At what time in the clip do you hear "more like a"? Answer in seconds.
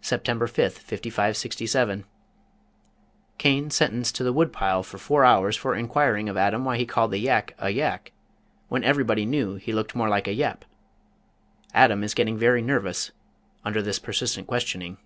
9.94-10.32